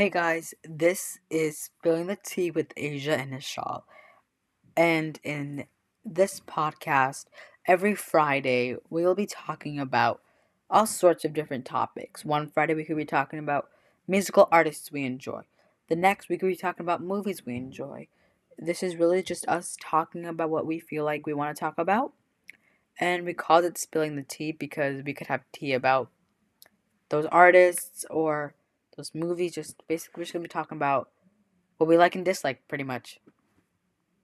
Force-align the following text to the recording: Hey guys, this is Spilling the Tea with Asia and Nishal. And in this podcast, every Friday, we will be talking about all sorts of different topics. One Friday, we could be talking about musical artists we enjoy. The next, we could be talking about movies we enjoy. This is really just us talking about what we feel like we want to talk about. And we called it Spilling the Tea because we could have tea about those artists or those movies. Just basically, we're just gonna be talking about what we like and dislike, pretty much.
Hey 0.00 0.08
guys, 0.08 0.54
this 0.64 1.18
is 1.28 1.58
Spilling 1.58 2.06
the 2.06 2.16
Tea 2.16 2.50
with 2.50 2.72
Asia 2.74 3.20
and 3.20 3.34
Nishal. 3.34 3.82
And 4.74 5.20
in 5.22 5.66
this 6.06 6.40
podcast, 6.40 7.26
every 7.66 7.94
Friday, 7.94 8.76
we 8.88 9.04
will 9.04 9.14
be 9.14 9.26
talking 9.26 9.78
about 9.78 10.22
all 10.70 10.86
sorts 10.86 11.26
of 11.26 11.34
different 11.34 11.66
topics. 11.66 12.24
One 12.24 12.48
Friday, 12.48 12.72
we 12.72 12.84
could 12.84 12.96
be 12.96 13.04
talking 13.04 13.38
about 13.38 13.68
musical 14.08 14.48
artists 14.50 14.90
we 14.90 15.04
enjoy. 15.04 15.42
The 15.90 15.96
next, 15.96 16.30
we 16.30 16.38
could 16.38 16.48
be 16.48 16.56
talking 16.56 16.86
about 16.86 17.02
movies 17.02 17.44
we 17.44 17.56
enjoy. 17.56 18.08
This 18.58 18.82
is 18.82 18.96
really 18.96 19.22
just 19.22 19.46
us 19.48 19.76
talking 19.82 20.24
about 20.24 20.48
what 20.48 20.64
we 20.64 20.80
feel 20.80 21.04
like 21.04 21.26
we 21.26 21.34
want 21.34 21.54
to 21.54 21.60
talk 21.60 21.74
about. 21.76 22.14
And 22.98 23.26
we 23.26 23.34
called 23.34 23.66
it 23.66 23.76
Spilling 23.76 24.16
the 24.16 24.22
Tea 24.22 24.52
because 24.52 25.02
we 25.04 25.12
could 25.12 25.26
have 25.26 25.42
tea 25.52 25.74
about 25.74 26.08
those 27.10 27.26
artists 27.26 28.06
or 28.08 28.54
those 29.00 29.14
movies. 29.14 29.54
Just 29.54 29.82
basically, 29.88 30.20
we're 30.20 30.24
just 30.24 30.32
gonna 30.32 30.42
be 30.42 30.48
talking 30.48 30.76
about 30.76 31.10
what 31.78 31.88
we 31.88 31.96
like 31.96 32.14
and 32.14 32.24
dislike, 32.24 32.62
pretty 32.68 32.84
much. 32.84 33.18